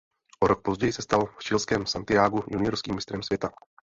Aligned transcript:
O 0.43 0.47
rok 0.47 0.61
později 0.63 0.93
se 0.93 1.01
stal 1.01 1.25
v 1.25 1.43
chilském 1.47 1.85
Santiagu 1.85 2.43
juniorským 2.51 2.95
mistrem 2.95 3.23
světa. 3.23 3.49